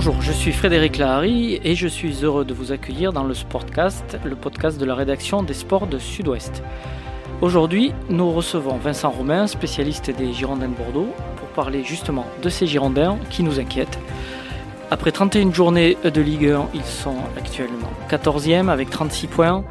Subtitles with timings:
[0.00, 4.16] Bonjour, je suis Frédéric Lahari et je suis heureux de vous accueillir dans le Sportcast,
[4.24, 6.62] le podcast de la rédaction des sports de Sud-Ouest.
[7.40, 12.68] Aujourd'hui, nous recevons Vincent Romain, spécialiste des Girondins de Bordeaux, pour parler justement de ces
[12.68, 13.98] Girondins qui nous inquiètent.
[14.92, 19.64] Après 31 journées de Ligue 1, ils sont actuellement 14e avec 36 points,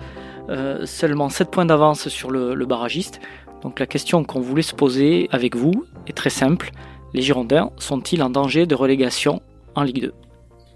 [0.50, 3.22] euh, seulement 7 points d'avance sur le, le barragiste.
[3.62, 6.72] Donc la question qu'on voulait se poser avec vous est très simple.
[7.14, 9.42] Les Girondins sont-ils en danger de relégation
[9.78, 10.14] en Ligue 2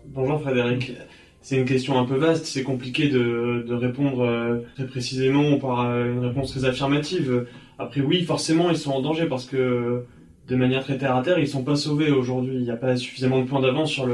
[0.06, 0.94] Bonjour Frédéric.
[1.42, 6.14] C'est une question un peu vaste, c'est compliqué de, répondre euh, très précisément par euh,
[6.14, 7.48] une réponse très affirmative.
[7.80, 10.06] Après oui, forcément, ils sont en danger parce que
[10.48, 12.58] de manière très terre à terre, ils sont pas sauvés aujourd'hui.
[12.58, 14.08] Il n'y a pas suffisamment de points d'avance sur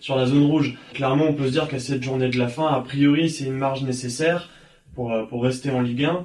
[0.00, 0.76] sur la zone rouge.
[0.92, 3.56] Clairement, on peut se dire qu'à cette journée de la fin, a priori, c'est une
[3.56, 4.50] marge nécessaire
[4.94, 6.24] pour euh, pour rester en Ligue 1.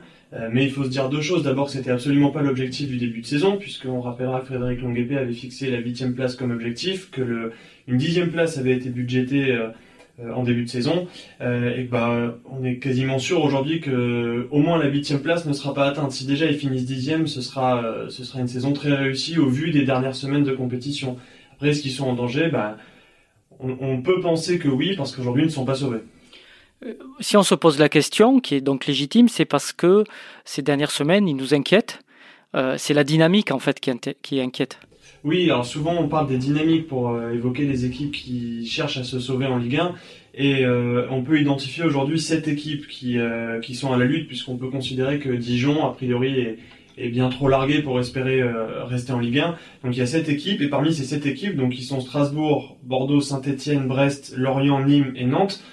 [0.51, 1.43] mais il faut se dire deux choses.
[1.43, 5.33] D'abord, c'était absolument pas l'objectif du début de saison, puisqu'on rappellera que Frédéric Longuepé avait
[5.33, 7.53] fixé la huitième place comme objectif, que le,
[7.89, 9.69] une dixième place avait été budgétée euh,
[10.19, 11.07] euh, en début de saison
[11.41, 15.53] euh, et bah on est quasiment sûr aujourd'hui que au moins la huitième place ne
[15.53, 16.11] sera pas atteinte.
[16.11, 19.71] Si déjà ils finissent dixième, ce sera ce sera une saison très réussie au vu
[19.71, 21.17] des dernières semaines de compétition.
[21.53, 22.49] Après, est-ce sont en danger?
[22.49, 22.77] Bah,
[23.59, 25.99] on, peut penser que oui parce qu'aujourd'hui ils ne sont pas sauvés.
[27.19, 30.05] Si on se pose la question, qui est donc légitime, c'est parce que
[30.45, 31.99] ces dernières semaines, ils nous inquiètent.
[32.77, 34.79] C'est la dynamique en fait qui inquiète.
[35.25, 39.03] Oui, alors souvent on parle des dynamiques pour euh, évoquer les équipes qui cherchent à
[39.03, 39.93] se sauver en Ligue 1
[40.33, 44.27] et euh, on peut identifier aujourd'hui sept équipes qui, euh, qui sont à la lutte
[44.27, 46.57] puisqu'on peut considérer que Dijon a priori est,
[47.11, 48.43] bien trop largué pour espérer
[48.83, 49.55] rester en Ligue 1.
[49.85, 52.75] Donc il y a sept équipes et parmi ces sept équipes, donc qui sont Strasbourg,
[52.83, 55.63] Bordeaux, Saint-Étienne, Brest, Lorient, Nîmes et Nantes,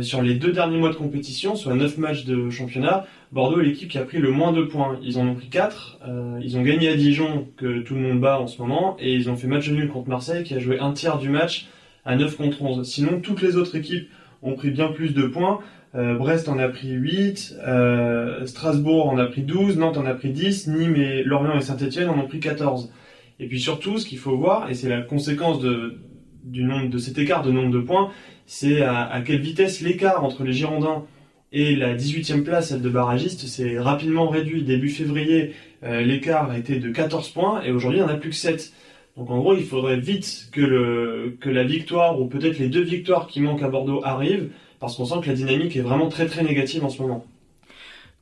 [0.00, 3.88] sur les deux derniers mois de compétition, soit neuf matchs de championnat, Bordeaux est l'équipe
[3.88, 4.98] qui a pris le moins de points.
[5.02, 6.00] Ils en ont pris 4.
[6.06, 9.14] Euh, ils ont gagné à Dijon, que tout le monde bat en ce moment, et
[9.14, 11.66] ils ont fait match nul contre Marseille, qui a joué un tiers du match
[12.04, 12.86] à 9 contre 11.
[12.86, 14.08] Sinon, toutes les autres équipes
[14.42, 15.60] ont pris bien plus de points.
[15.94, 20.14] Euh, Brest en a pris 8, euh, Strasbourg en a pris 12, Nantes en a
[20.14, 22.92] pris 10, Nîmes et Lorient et Saint-Etienne en ont pris 14.
[23.40, 25.98] Et puis surtout, ce qu'il faut voir, et c'est la conséquence de,
[26.44, 28.10] du nombre de cet écart de nombre de points,
[28.44, 31.04] c'est à, à quelle vitesse l'écart entre les Girondins
[31.52, 34.62] et la 18e place, celle de barragiste, s'est rapidement réduit.
[34.62, 35.54] Début février,
[35.84, 38.72] euh, l'écart était de 14 points et aujourd'hui, il n'y en a plus que 7.
[39.16, 42.82] Donc en gros, il faudrait vite que, le, que la victoire ou peut-être les deux
[42.82, 46.26] victoires qui manquent à Bordeaux arrivent parce qu'on sent que la dynamique est vraiment très
[46.26, 47.24] très négative en ce moment.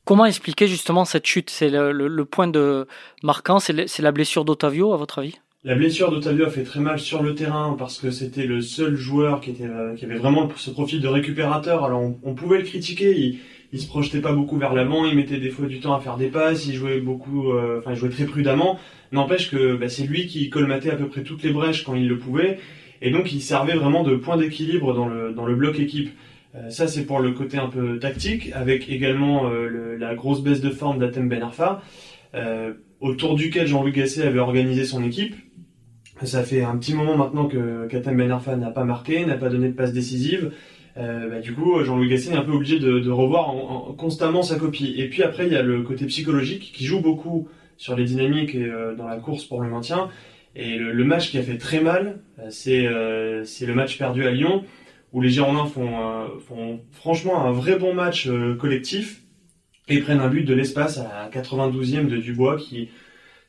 [0.05, 1.51] Comment expliquer justement cette chute?
[1.51, 2.89] C'est le, point de
[3.23, 5.39] marquant, c'est la blessure d'Otavio à votre avis?
[5.63, 8.97] La blessure d'Otavio a fait très mal sur le terrain parce que c'était le seul
[8.97, 11.85] joueur qui, était, euh, qui avait vraiment ce profil de récupérateur.
[11.85, 13.41] Alors on, pouvait le critiquer, il,
[13.73, 16.17] il se projetait pas beaucoup vers l'avant, il mettait des fois du temps à faire
[16.17, 18.79] des passes, il jouait beaucoup, euh, enfin il jouait très prudemment.
[19.13, 22.09] N'empêche que bah, c'est lui qui colmatait à peu près toutes les brèches quand il
[22.09, 22.59] le pouvait,
[23.03, 26.11] et donc il servait vraiment de point d'équilibre dans le, dans le bloc équipe.
[26.55, 30.63] Euh, ça c'est pour le côté un peu tactique, avec également euh, la grosse baisse
[30.63, 31.83] de forme d'Atem Ben Arfa,
[33.01, 35.35] autour duquel Jean-Luc Gasset avait organisé son équipe.
[36.23, 39.49] Ça fait un petit moment maintenant que Katem Ben Arfa n'a pas marqué, n'a pas
[39.49, 40.53] donné de passe décisive.
[40.97, 44.43] Euh, bah, du coup, Jean-Louis Gasset est un peu obligé de, revoir en, en, constamment
[44.43, 44.95] sa copie.
[44.99, 48.55] Et puis après, il y a le côté psychologique qui joue beaucoup sur les dynamiques
[48.55, 50.11] et euh, dans la course pour le maintien.
[50.55, 54.65] Et le, match qui a fait très mal, euh, c'est le match perdu à Lyon,
[55.13, 58.29] où les Girondins font, franchement un vrai bon match
[58.59, 59.20] collectif
[59.91, 62.89] et prennent un but de l'espace à la 92e de Dubois qui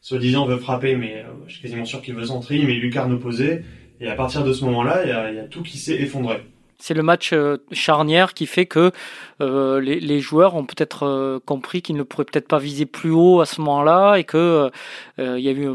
[0.01, 3.61] soi-disant veut frapper, mais euh, je suis quasiment sûr qu'il veut centrer, mais lucarne opposée.
[3.99, 6.41] Et à partir de ce moment-là, il y a, tout qui s'est effondré.
[6.81, 8.91] C'est le match euh, charnière qui fait que
[9.39, 13.39] euh, les, joueurs ont peut-être euh, compris qu'ils ne pourraient peut-être pas viser plus haut
[13.39, 14.71] à ce moment-là et que
[15.19, 15.67] y a eu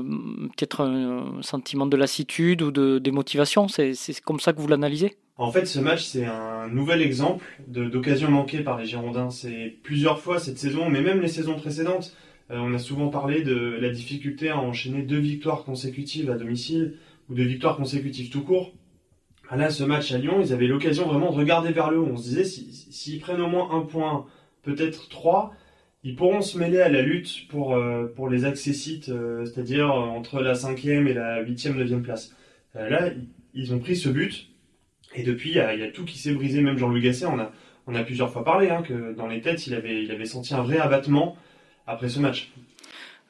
[0.56, 3.68] peut-être un, sentiment de lassitude ou de démotivation.
[3.68, 5.16] C'est comme ça que vous l'analysez?
[5.38, 9.30] En fait, ce match, c'est un nouvel exemple d'occasion manquée par les Girondins.
[9.30, 12.16] C'est plusieurs fois cette saison, mais même les saisons précédentes
[12.48, 16.94] on a souvent parlé de la difficulté à enchaîner deux victoires consécutives à domicile
[17.28, 18.72] ou deux victoires consécutives tout court.
[19.48, 22.08] Ah là, ce match à Lyon, ils avaient l'occasion vraiment de regarder vers le haut.
[22.10, 24.26] On se disait, s'ils si, prennent au moins un point,
[24.62, 25.52] peut-être trois,
[26.02, 30.40] ils pourront se mêler à la lutte pour, euh, pour les accessites, euh, c'est-à-dire entre
[30.40, 32.34] la cinquième et la huitième, neuvième place.
[32.74, 33.10] Euh, là,
[33.54, 34.48] ils ont pris ce but,
[35.14, 36.60] et depuis, il y a, tout qui s'est brisé.
[36.60, 37.52] Même Jean-Louis Gasset, on a,
[37.86, 40.54] on a plusieurs fois parlé, hein, que dans les têtes, il avait, il avait senti
[40.54, 41.36] un vrai abattement
[41.86, 42.52] après ce match.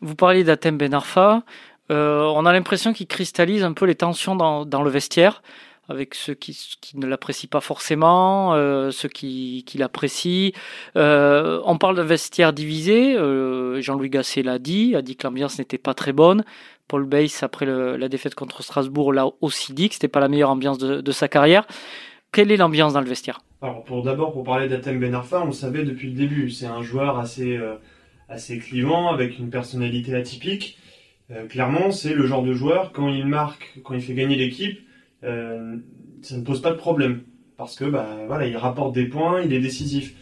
[0.00, 1.42] Vous parliez d'Atem Ben Arfa.
[1.90, 5.42] Euh, on a l'impression qu'il cristallise un peu les tensions dans, dans le vestiaire.
[5.88, 6.56] Avec ceux qui,
[6.94, 10.50] ne l'apprécient pas forcément, euh, ceux qui, l'apprécient.
[10.96, 13.16] Euh, on parle de vestiaire divisé.
[13.16, 16.44] Euh, Jean-Louis Gasset l'a dit, a dit que l'ambiance n'était pas très bonne.
[16.88, 20.50] Paul Bass, après la défaite contre Strasbourg, l'a aussi dit que c'était pas la meilleure
[20.50, 21.66] ambiance de, sa carrière.
[22.30, 23.40] Quelle est l'ambiance dans le vestiaire?
[23.60, 26.50] Alors, pour d'abord, pour parler d'Atem Ben Arfa, on le savait depuis le début.
[26.50, 27.58] C'est un joueur assez,
[28.28, 30.78] assez clivant, avec une personnalité atypique.
[31.48, 34.78] clairement, c'est le genre de joueur, quand il marque, quand il fait gagner l'équipe,
[35.24, 35.76] euh,
[36.22, 37.22] ça ne pose pas de problème
[37.56, 40.14] parce que bah voilà, il rapporte des points, il est décisif.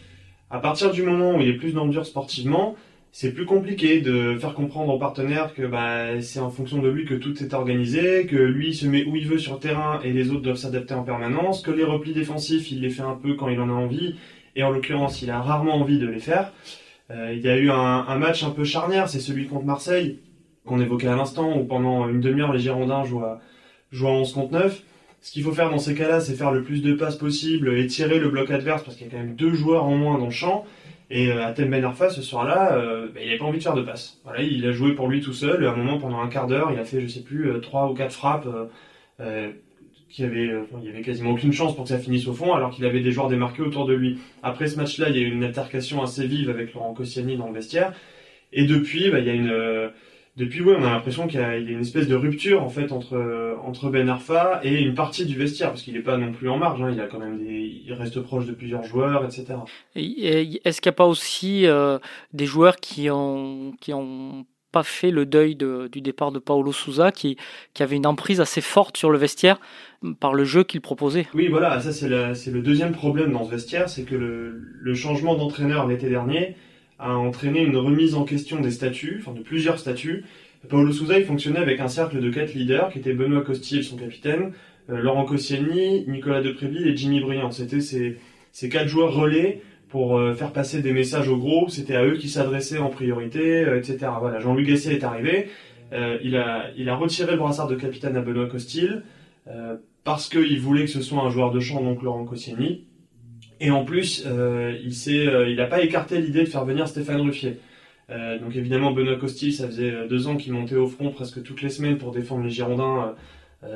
[0.49, 2.75] À partir du moment où il est plus dans le dur sportivement,
[3.11, 7.05] c'est plus compliqué de faire comprendre aux partenaires que bah, c'est en fonction de lui
[7.05, 10.11] que tout est organisé, que lui se met où il veut sur le terrain et
[10.11, 13.35] les autres doivent s'adapter en permanence, que les replis défensifs, il les fait un peu
[13.35, 14.15] quand il en a envie,
[14.55, 16.51] et en l'occurrence, il a rarement envie de les faire.
[17.09, 20.19] Euh, il y a eu un, un, match un peu charnière, c'est celui contre Marseille,
[20.65, 23.39] qu'on évoquait à l'instant, où pendant une demi-heure, les Girondins jouent à,
[23.91, 24.83] jouent à 11 contre 9.
[25.21, 27.87] Ce qu'il faut faire dans ces cas-là, c'est faire le plus de passes possible et
[27.87, 30.25] tirer le bloc adverse parce qu'il y a quand même deux joueurs en moins dans
[30.25, 30.65] le champ.
[31.09, 33.73] Et euh, Atem Ben Arfa, ce soir-là, euh, bah, il n'avait pas envie de faire
[33.73, 34.19] de passes.
[34.23, 35.65] Voilà, il a joué pour lui tout seul.
[35.65, 37.89] À un moment, pendant un quart d'heure, il a fait, je sais plus, euh, trois
[37.89, 38.47] ou quatre frappes
[39.19, 39.51] euh,
[40.09, 42.69] qui avait, il y avait quasiment aucune chance pour que ça finisse au fond, alors
[42.69, 44.19] qu'il avait des joueurs démarqués autour de lui.
[44.43, 47.47] Après ce match-là, il y a eu une altercation assez vive avec Laurent Koscielny dans
[47.47, 47.93] le vestiaire.
[48.53, 49.91] Et depuis, bah, il y a une
[50.37, 53.57] depuis, ouais, on a l'impression qu'il y, a une espèce de rupture en fait entre
[53.63, 56.57] entre Ben Arfa et une partie du vestiaire, parce qu'il n'est pas non plus en
[56.57, 56.81] marge.
[56.81, 59.45] Hein, il a quand même des, il reste proche de plusieurs joueurs, etc.
[59.95, 61.99] Est-ce qu'il n'y a pas aussi euh,
[62.33, 66.73] des joueurs qui ont qui ont pas fait le deuil de, du départ de Paolo
[66.73, 67.37] Souza, qui,
[67.73, 69.57] qui avait une emprise assez forte sur le vestiaire
[70.19, 71.27] par le jeu qu'il proposait?
[71.33, 74.49] Oui, voilà, ça c'est le deuxième problème dans ce vestiaire, c'est que le,
[74.81, 76.57] le changement d'entraîneur l'été dernier
[76.99, 80.23] a entraîné une remise en question des statuts, enfin de plusieurs statuts.
[80.69, 83.97] Paolo Souza, il fonctionnait avec un cercle de quatre leaders, qui étaient Benoît Costil, son
[83.97, 84.51] capitaine,
[84.89, 87.51] euh, Laurent Koscielny, Nicolas Depréville et Jimmy Briand.
[87.51, 88.17] C'était ces,
[88.51, 91.69] ces quatre joueurs relais pour euh, faire passer des messages au groupe.
[91.69, 94.11] C'était à eux qui s'adressaient en priorité, euh, etc.
[94.19, 95.49] Voilà, Jean-Louis Gasset est arrivé.
[96.23, 99.03] il, a, il a retiré le brassard de capitaine à Benoît Costil
[100.03, 102.85] parce qu'il voulait que ce soit un joueur de champ, donc Laurent Koscielny.
[103.59, 106.87] Et en plus, euh, il s'est, euh, il n'a pas écarté l'idée de faire venir
[106.87, 107.57] Stéphane Ruffier.
[108.09, 111.61] Euh, donc évidemment, Benoît Costil, ça faisait deux ans qu'il montait au front presque toutes
[111.61, 113.15] les semaines pour défendre les Girondins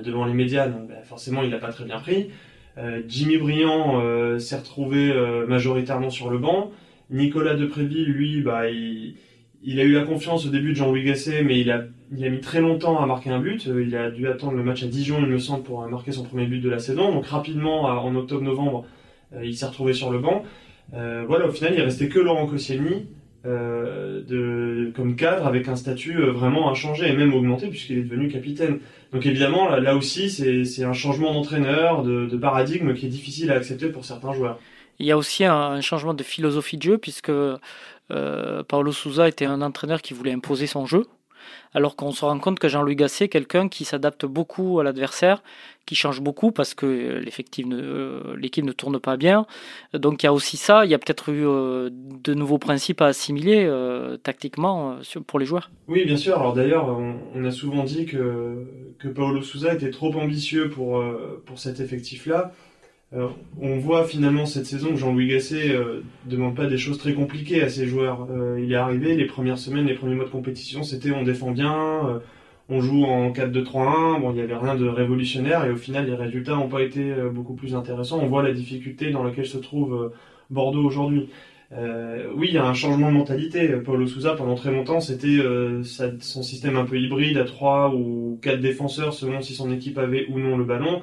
[0.04, 0.68] devant les médias.
[0.68, 2.30] Donc bah, forcément, il n'a pas très bien pris.
[3.08, 5.12] Jimmy Briand s'est retrouvé
[5.48, 6.72] majoritairement sur le banc.
[7.10, 11.60] Nicolas Depréville, lui, bah, il, a eu la confiance au début de Jean-Louis Gasset, mais
[11.60, 11.84] il a,
[12.16, 13.66] il a mis très longtemps à marquer un but.
[13.66, 16.46] Il a dû attendre le match à Dijon, il me semble, pour marquer son premier
[16.46, 17.12] but de la saison.
[17.12, 18.86] Donc rapidement, en octobre-novembre,
[19.44, 20.44] il s'est retrouvé sur le banc.
[20.94, 23.08] Euh, voilà, au final, il restait que Laurent Koscielny
[23.46, 28.28] euh, de, comme cadre avec un statut vraiment inchangé et même augmenté puisqu'il est devenu
[28.28, 28.80] capitaine.
[29.14, 33.56] Donc évidemment, là, aussi, c'est un changement d'entraîneur, de, de, paradigme qui est difficile à
[33.56, 34.60] accepter pour certains joueurs.
[35.00, 39.46] Il y a aussi un, changement de philosophie de jeu puisque euh, Paulo Souza était
[39.46, 41.06] un entraîneur qui voulait imposer son jeu
[41.74, 45.44] alors qu'on se rend compte que Jean-Louis Gasset est quelqu'un qui s'adapte beaucoup à l'adversaire,
[45.86, 49.46] qui change beaucoup parce que euh, l'équipe ne tourne pas bien.
[49.94, 53.02] Donc il y a aussi ça, il y a peut-être eu euh, de nouveaux principes
[53.02, 55.72] à assimiler euh, tactiquement pour les joueurs.
[55.88, 56.38] Oui, bien sûr.
[56.38, 56.96] Alors d'ailleurs,
[57.36, 58.66] on, a souvent dit que,
[59.00, 61.04] que Paolo Souza était trop ambitieux pour,
[61.46, 62.54] pour cet effectif-là.
[63.16, 63.28] Euh,
[63.60, 67.64] on voit finalement cette saison que Jean-Louis Gasset euh, demande pas des choses très compliquées
[67.64, 68.28] à ses joueurs.
[68.30, 71.52] Euh, il est arrivé, les premières semaines, les premiers mois de compétition, c'était on défend
[71.52, 72.22] bien,
[72.70, 76.14] on joue en 4-2-3-1, bon, il n'y avait rien de révolutionnaire et au final les
[76.16, 78.20] résultats n'ont pas été beaucoup plus intéressants.
[78.22, 80.12] On voit la difficulté dans laquelle se trouve
[80.52, 81.30] Bordeaux aujourd'hui.
[81.72, 83.70] oui, il y a un changement de mentalité.
[83.84, 85.40] Paulo Souza, pendant très longtemps, c'était
[86.20, 90.28] son système un peu hybride à 3 ou 4 défenseurs selon si son équipe avait
[90.30, 91.02] ou non le ballon.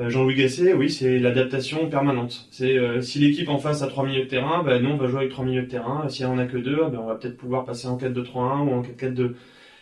[0.00, 2.48] Euh, Jean-Louis Gasset, oui, c'est l'adaptation permanente.
[2.50, 5.06] C'est euh, si l'équipe en face a trois milieux de terrain, ben nous on va
[5.06, 6.08] jouer avec trois milieux de terrain.
[6.08, 8.72] Si elle en a que deux, ben on va peut-être pouvoir passer en 4-2-3-1 ou
[8.72, 9.34] en 4-4-2.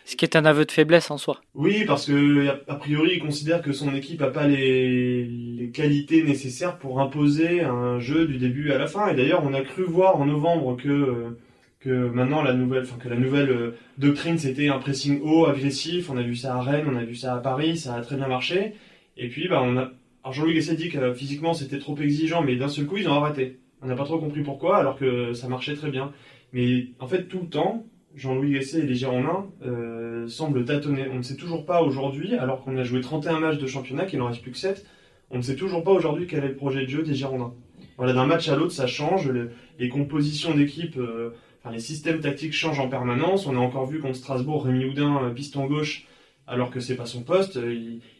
[0.05, 1.41] Ce qui est un aveu de faiblesse en soi.
[1.55, 6.23] Oui, parce que a priori, il considère que son équipe a pas les, les qualités
[6.23, 9.07] nécessaires pour imposer un jeu du début à la fin.
[9.07, 11.35] Et d'ailleurs, on a cru voir en novembre que
[11.79, 16.09] que maintenant la nouvelle, enfin que la nouvelle euh, doctrine c'était un pressing haut, agressif.
[16.09, 18.15] On a vu ça à Rennes, on a vu ça à Paris, ça a très
[18.15, 18.73] bien marché.
[19.17, 19.91] Et puis, bah, on a,
[20.23, 23.09] alors Jean-Louis Gasset dit que euh, physiquement c'était trop exigeant, mais d'un seul coup ils
[23.09, 23.59] ont arrêté.
[23.81, 26.13] On n'a pas trop compris pourquoi, alors que ça marchait très bien.
[26.53, 31.07] Mais en fait tout le temps, Jean-Louis Gasset et les Girondins euh, semblent tâtonner.
[31.11, 34.21] On ne sait toujours pas aujourd'hui, alors qu'on a joué 31 matchs de championnat, qu'il
[34.21, 34.85] en reste plus que 7,
[35.29, 37.53] on ne sait toujours pas aujourd'hui quel est le projet de jeu des Girondins.
[37.97, 39.29] Voilà, d'un match à l'autre ça change,
[39.77, 41.31] les compositions d'équipe, euh,
[41.69, 43.45] les systèmes tactiques changent en permanence.
[43.45, 46.05] On a encore vu contre Strasbourg, Rémi Houdin, piston gauche,
[46.47, 47.59] alors que c'est pas son poste.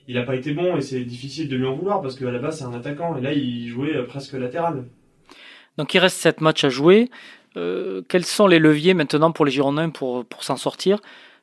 [0.10, 2.60] N'a pas été bon et c'est difficile de lui en vouloir parce qu'à la base
[2.60, 4.84] c'est un attaquant et là il jouait presque latéral.
[5.78, 7.10] Donc il reste 7 matchs à jouer.
[7.56, 11.00] quels sont les leviers maintenant pour les Girondins pour, pour s'en sortir?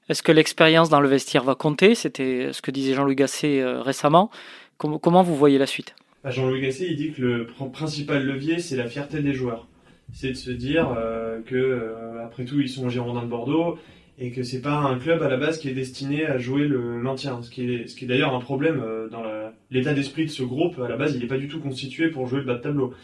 [0.09, 1.95] Est-ce que l'expérience dans le vestiaire va compter?
[1.95, 4.31] C'était ce que disait Jean-Louis Gasset récemment.
[4.77, 5.95] comment vous voyez la suite?
[6.23, 9.67] Bah, Jean-Louis Gasset, il dit que le principal levier, c'est la fierté des joueurs.
[10.13, 13.79] C'est de se dire euh, que, euh, après tout, ils sont Girondins de Bordeaux
[14.21, 16.79] et que c'est pas un club à la base qui est destiné à jouer le
[16.79, 17.41] maintien.
[17.43, 19.23] Ce qui est, d'ailleurs un problème euh, dans
[19.71, 20.79] l'état d'esprit de ce groupe.
[20.79, 22.95] À la base, il n'est pas du tout constitué pour jouer le bas de tableau.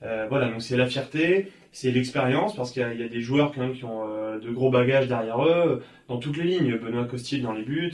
[0.00, 4.06] voilà, donc c'est la fierté, c'est l'expérience, parce qu'il y, a des joueurs qui ont
[4.40, 6.76] de gros bagages derrière eux, dans toutes les lignes.
[6.78, 7.92] Benoît Costil dans les buts,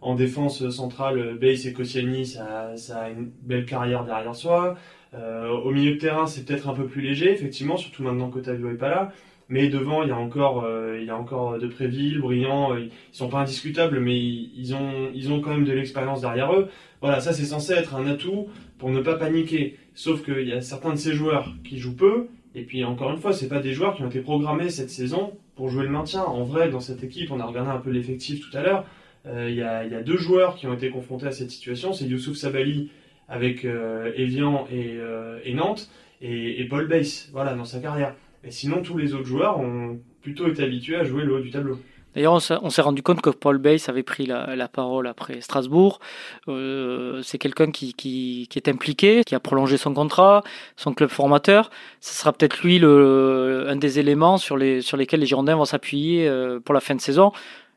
[0.00, 4.76] en défense centrale, Bass et Koscielny, ça, a une belle carrière derrière soi.
[5.12, 8.70] Euh, au milieu de terrain, c'est peut-être un peu plus léger, effectivement, surtout maintenant qu'Otavio
[8.70, 9.12] est pas là.
[9.50, 12.72] Mais devant, il y a encore, euh, il y a encore de Brillant.
[12.72, 16.52] Euh, ils sont pas indiscutables, mais ils, ont, ils ont quand même de l'expérience derrière
[16.54, 16.68] eux.
[17.00, 19.76] Voilà, ça c'est censé être un atout pour ne pas paniquer.
[19.94, 22.28] Sauf qu'il y a certains de ces joueurs qui jouent peu.
[22.54, 25.32] Et puis encore une fois, c'est pas des joueurs qui ont été programmés cette saison
[25.56, 26.22] pour jouer le maintien.
[26.22, 28.84] En vrai, dans cette équipe, on a regardé un peu l'effectif tout à l'heure.
[29.26, 31.92] Il y, a, deux joueurs qui ont été confrontés à cette situation.
[31.92, 32.90] C'est Youssouf Sabali
[33.30, 35.88] avec euh, Evian et, euh, Nantes
[36.20, 38.14] et, Paul Bass, voilà, dans sa carrière.
[38.44, 41.50] Et sinon, tous les autres joueurs ont plutôt été habitués à jouer le haut du
[41.50, 41.78] tableau.
[42.14, 46.00] D'ailleurs, on s'est rendu compte que Paul Bass avait pris la, la parole après Strasbourg.
[46.48, 50.42] Euh, c'est quelqu'un qui, qui, qui, est impliqué, qui a prolongé son contrat,
[50.74, 51.70] son club formateur.
[52.00, 55.64] Ce sera peut-être lui le, un des éléments sur, les, sur lesquels les Girondins vont
[55.64, 57.30] s'appuyer euh, pour la fin de saison,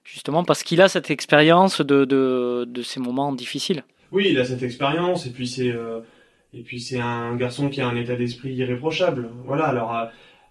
[0.04, 3.84] justement parce qu'il a cette expérience de, de, de ces moments difficiles.
[4.12, 6.00] Oui, il a cette expérience et puis c'est euh,
[6.56, 9.30] et puis c'est un garçon qui a un état d'esprit irréprochable.
[9.46, 9.66] Voilà.
[9.66, 10.06] Alors euh,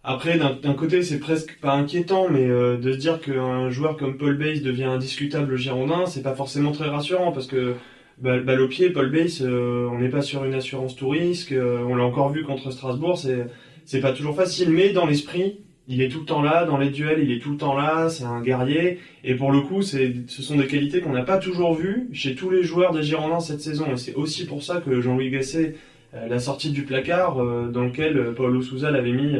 [0.04, 4.16] après, d'un côté, c'est presque pas inquiétant, mais euh, de se dire qu'un joueur comme
[4.16, 7.74] Paul Bass devient indiscutable girondin, c'est pas forcément très rassurant parce que
[8.18, 11.52] balle au pied, Paul Bass, on n'est pas sur une assurance tout risque.
[11.52, 13.46] on l'a encore vu contre Strasbourg, c'est
[13.84, 16.90] c'est pas toujours facile, mais dans l'esprit, il est tout le temps là, dans les
[16.90, 18.98] duels, il est tout le temps là, c'est un guerrier.
[19.24, 22.34] Et pour le coup, c'est, ce sont des qualités qu'on n'a pas toujours vues chez
[22.34, 23.86] tous les joueurs des Girondins cette saison.
[23.92, 25.74] Et c'est aussi pour ça que Jean-Louis Gasset
[26.14, 29.36] euh, l'a sorti du placard euh, dans lequel euh, Paulo Souza l'avait mis,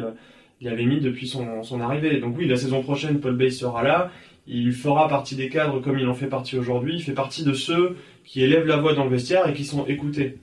[0.65, 2.19] l'avait mis depuis son, arrivée.
[2.19, 4.11] Donc oui, la saison prochaine, Paul Bay sera là.
[4.47, 6.97] Il fera partie des cadres comme il en fait partie aujourd'hui.
[6.97, 9.87] Il fait partie de ceux qui élèvent la voix dans le vestiaire et qui sont
[9.87, 10.39] écoutés.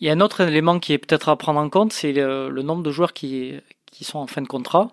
[0.00, 2.50] Il y a un autre élément qui est peut-être à prendre en compte, c'est le,
[2.62, 3.54] nombre de joueurs qui,
[4.00, 4.88] sont en fin de contrat.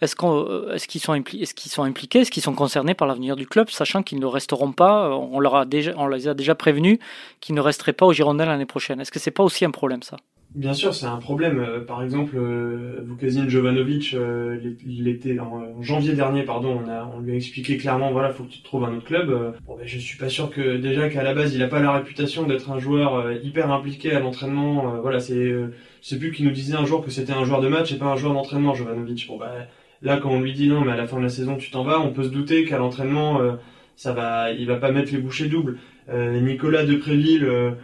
[0.00, 4.02] Est-ce qu'on, est-ce qu'ils sont, impliqués, est-ce qu'ils sont concernés par l'avenir du club, sachant
[4.02, 5.20] qu'ils ne resteront pas,
[5.66, 6.98] déjà, on les a déjà prévenus
[7.40, 9.00] qu'ils ne resteraient pas au Girondin l'année prochaine?
[9.00, 10.16] Est-ce que c'est pas aussi un problème ça?
[10.54, 11.60] Bien sûr, c'est un problème.
[11.60, 14.58] Euh, par exemple, euh, Vukasin Jovanovic, euh,
[15.06, 18.50] était en janvier dernier, pardon, on, a, on lui a expliqué clairement, voilà, faut que
[18.50, 19.54] tu te trouves un autre club.
[19.66, 21.92] Bon, ben, je suis pas sûr que déjà qu'à la base, il a pas la
[21.92, 25.00] réputation d'être un joueur hyper impliqué à l'entraînement.
[25.02, 25.54] Voilà, c'est,
[26.00, 28.06] sais plus qui nous disait un jour que c'était un joueur de match et pas
[28.06, 29.26] un joueur d'entraînement, Jovanovic.
[29.28, 29.52] Bon, ben,
[30.00, 31.82] Là, quand on lui dit non, mais à la fin de la saison, tu t'en
[31.82, 33.40] vas, on peut se douter qu'à l'entraînement,
[33.96, 35.78] ça va, il va pas mettre les bouchées doubles.
[36.12, 37.74] Nicolas Depréville,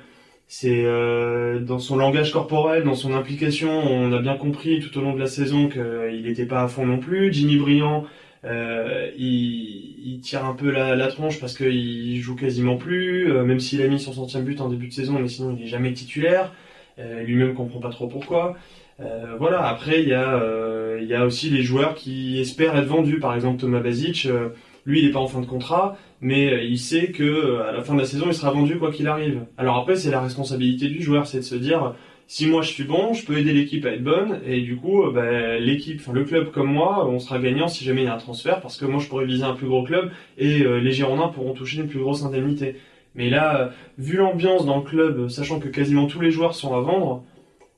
[0.65, 5.03] euh, c'est dans son langage corporel, dans son implication, on a bien compris tout au
[5.03, 7.33] long de la saison qu'il n'était pas à fond non plus.
[7.33, 8.05] Jimmy Briand,
[8.45, 14.01] il, tire un peu la, tronche parce qu'il joue quasiment plus, même s'il a mis
[14.01, 16.53] son centième but en début de saison, mais sinon il est jamais titulaire.
[16.99, 18.57] Lui-même comprend pas trop pourquoi.
[19.01, 23.19] Euh, voilà, après il y, a, euh, il aussi les joueurs qui espèrent être vendus.
[23.19, 24.51] Par exemple Thomas Basic, euh,
[24.85, 27.95] lui il n'est pas en fin de contrat, mais il sait que à la fin
[27.95, 29.41] de la saison il sera vendu quoi qu'il arrive.
[29.57, 31.95] Alors après c'est la responsabilité du joueur, c'est de se dire
[32.26, 35.11] si moi je suis bon, je peux aider l'équipe à être bonne, et du coup
[35.12, 38.19] bah, l'équipe, le club comme moi, on sera gagnant si jamais il y a un
[38.19, 41.53] transfert, parce que moi je pourrais viser un plus gros club et les Girondins pourront
[41.53, 42.76] toucher une plus grosse indemnité.
[43.14, 46.81] Mais là, vu l'ambiance dans le club, sachant que quasiment tous les joueurs sont à
[46.81, 47.23] vendre,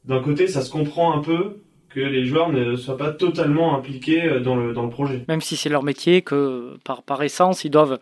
[0.06, 1.58] d'un côté, ça se comprend un peu
[1.96, 5.24] que les joueurs ne soient pas totalement impliqués euh, dans le, dans le projet.
[5.28, 7.98] Même si c'est leur métier, que par, par essence, ils doivent,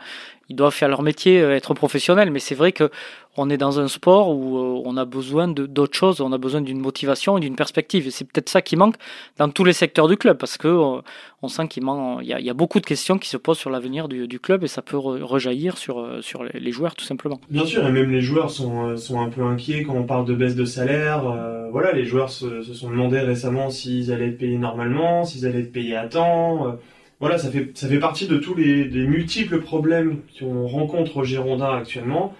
[0.48, 2.30] ils doivent faire leur métier, euh, être professionnels.
[2.30, 2.90] Mais c'est vrai que
[3.36, 6.60] on est dans un sport où euh, on a besoin d'autres choses, on a besoin
[6.60, 8.06] d'une motivation et d'une perspective.
[8.06, 8.94] Et c'est peut-être ça qui manque
[9.38, 11.00] dans tous les secteurs du club, parce que
[11.42, 13.36] on sent qu'il manque, il y, a, il y, a, beaucoup de questions qui se
[13.36, 17.04] posent sur l'avenir du, du, club et ça peut rejaillir sur, sur les joueurs tout
[17.04, 17.40] simplement.
[17.50, 20.34] Bien sûr, et même les joueurs sont, sont un peu inquiets quand on parle de
[20.34, 21.24] baisse de salaire.
[21.70, 25.60] voilà, les joueurs se, se sont demandé récemment s'ils allaient être payés normalement, s'ils allaient
[25.60, 26.78] être payés à temps
[27.24, 32.34] voilà, ça fait, partie de tous les, multiples problèmes qu'on rencontre au Girondin actuellement.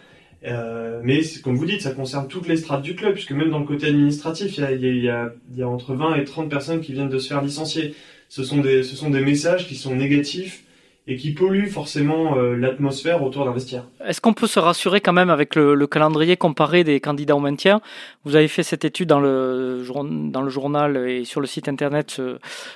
[0.45, 3.61] Euh, mais comme vous dites, ça concerne toutes les strates du club, puisque même dans
[3.61, 5.33] le côté administratif, il y a,
[5.67, 7.95] entre 20 et 30 personnes qui viennent de se faire licencier.
[8.29, 10.65] Ce sont des messages qui sont négatifs
[11.07, 13.85] et qui polluent forcément l'atmosphère autour d'un vestiaire.
[14.07, 17.83] Est-ce qu'on peut se rassurer quand même avec le, calendrier comparé des candidats au maintien?
[18.25, 19.85] Vous avez fait cette étude dans le,
[20.31, 22.21] dans le journal et sur le site internet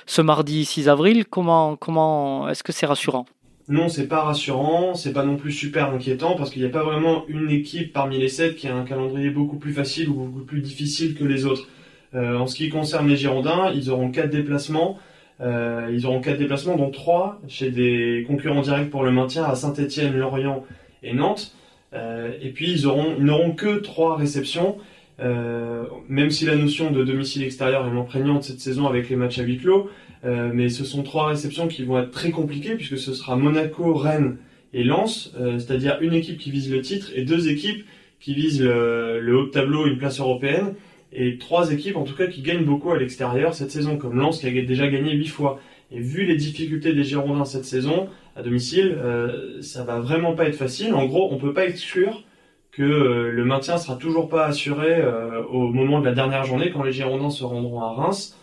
[0.05, 1.25] ce, mardi 6 avril.
[1.25, 3.25] Comment, comment est-ce que c'est rassurant?
[3.69, 6.83] Non, c'est pas rassurant, c'est pas non plus super inquiétant parce qu'il n'y a pas
[6.83, 10.43] vraiment une équipe parmi les sept qui a un calendrier beaucoup plus facile ou beaucoup
[10.43, 11.67] plus difficile que les autres.
[12.15, 14.97] Euh, en ce qui concerne les Girondins, ils auront quatre déplacements.
[15.41, 19.55] Euh, ils auront quatre déplacements, dont trois chez des concurrents directs pour le maintien à
[19.55, 20.65] Saint-Étienne, Lorient
[21.03, 21.55] et Nantes.
[21.93, 24.77] Euh, et puis ils auront, ils n'auront que trois réceptions.
[25.19, 29.39] même si la notion de domicile extérieur est moins prégnante cette saison avec les matchs
[29.39, 29.89] à huis clos,
[30.25, 33.93] euh, mais ce sont trois réceptions qui vont être très compliquées puisque ce sera Monaco,
[33.93, 34.37] Rennes
[34.73, 37.85] et Lens, euh, c'est-à-dire une équipe qui vise le titre et deux équipes
[38.19, 40.73] qui visent le, le haut de tableau, une place européenne,
[41.11, 44.39] et trois équipes en tout cas qui gagnent beaucoup à l'extérieur cette saison, comme Lens
[44.39, 45.59] qui a déjà gagné huit fois.
[45.91, 50.45] Et vu les difficultés des Girondins cette saison à domicile, euh, ça va vraiment pas
[50.45, 50.93] être facile.
[50.93, 52.23] En gros, on peut pas exclure
[52.71, 55.03] que euh, le maintien sera toujours pas assuré
[55.49, 58.35] au moment de la dernière journée quand les Girondins se rendront à Reims.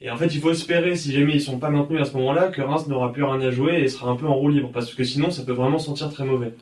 [0.00, 2.48] Et en fait, il faut espérer, si jamais ils sont pas maintenus à ce moment-là,
[2.48, 4.94] que Reims n'aura plus rien à jouer et sera un peu en roue libre, parce
[4.94, 6.52] que sinon, ça peut vraiment sentir très mauvais.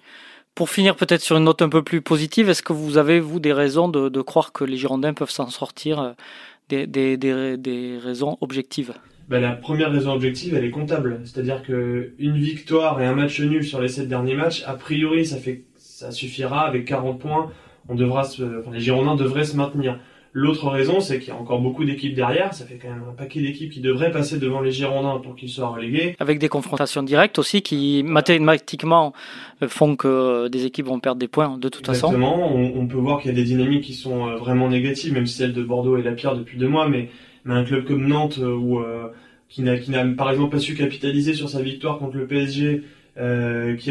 [0.55, 3.41] Pour finir peut-être sur une note un peu plus positive, est-ce que vous avez, vous,
[3.41, 6.13] des raisons de, croire que les Girondins peuvent s'en sortir, euh,
[6.69, 8.95] des, des, des, des raisons objectives?
[9.29, 11.21] Ben, La première raison objective, elle est comptable.
[11.25, 15.27] C'est-à-dire que une victoire et un match nul sur les sept derniers matchs, a priori,
[15.27, 16.67] ça, fait, ça suffira.
[16.67, 17.51] Avec 40 points,
[17.89, 18.43] on devra se,
[18.73, 19.99] les Girondins devraient se maintenir.
[20.37, 22.53] L'autre raison, c'est qu'il y a encore beaucoup d'équipes derrière.
[22.55, 25.49] Ça fait quand même un paquet d'équipes qui devraient passer devant les Girondins pour qu'ils
[25.49, 26.17] soient relégués.
[26.19, 29.13] Avec des confrontations directes aussi qui mathématiquement
[29.63, 32.09] euh, font que des équipes vont perdre des points de toute façon.
[32.09, 32.53] Exactement.
[32.53, 35.37] On, peut voir qu'il y a des dynamiques qui sont euh, vraiment négatives, même si
[35.37, 36.89] celle de Bordeaux est la pire depuis deux mois.
[36.89, 37.11] Mais,
[37.45, 38.83] mais un club comme Nantes, euh, où,
[39.49, 42.83] qui n'a par exemple pas su capitaliser sur sa victoire contre le PSG,
[43.17, 43.21] qui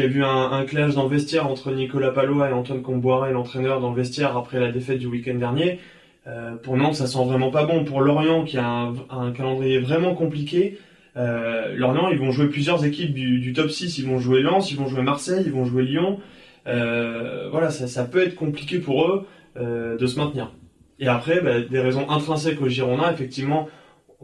[0.02, 3.80] a vu un, un, clash dans le vestiaire entre Nicolas Palois et Antoine Comboiré, l'entraîneur,
[3.80, 5.78] dans le vestiaire après la défaite du week-end dernier.
[6.26, 7.84] Euh, pour Nantes, ça sent vraiment pas bon.
[7.84, 10.78] Pour Lorient, qui a un, calendrier vraiment compliqué,
[11.16, 13.98] euh, Lorient, ils vont jouer plusieurs équipes du, top 6.
[13.98, 16.20] Ils vont jouer Lens, ils vont jouer Marseille, ils vont jouer Lyon.
[16.66, 20.52] Euh, voilà, ça, peut être compliqué pour eux de se maintenir.
[20.98, 23.68] Et après, bah, des raisons intrinsèques aux Girondins, effectivement,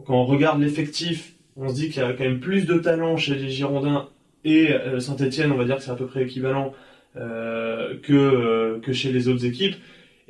[0.05, 3.17] quand on regarde l'effectif, on se dit qu'il y a quand même plus de talent
[3.17, 4.07] chez les Girondins
[4.43, 6.73] et Saint-Etienne, on va dire que c'est à peu près équivalent
[7.15, 9.75] que chez les autres équipes.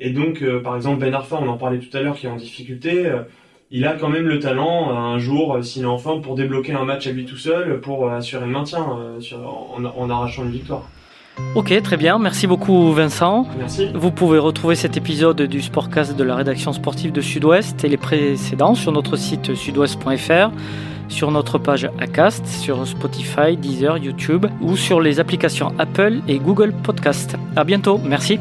[0.03, 2.29] Et donc, euh, par exemple, Ben Arfa, on en parlait tout à l'heure, qui est
[2.29, 3.21] en difficulté, euh,
[3.69, 6.73] il a quand même le talent, euh, un jour, s'il est en forme, pour débloquer
[6.73, 10.89] un match à lui tout seul, pour assurer le maintien en, arrachant une victoire.
[11.55, 12.17] Ok, très bien.
[12.17, 13.47] Merci beaucoup, Vincent.
[13.57, 13.89] Merci.
[13.93, 17.97] Vous pouvez retrouver cet épisode du Sportcast de la rédaction sportive de Sud-Ouest et les
[17.97, 20.51] précédents sur notre site sudouest.fr,
[21.09, 26.73] sur notre page Acast, sur Spotify, Deezer, YouTube ou sur les applications Apple et Google
[26.83, 27.37] Podcast.
[27.55, 27.99] À bientôt.
[28.03, 28.39] Merci.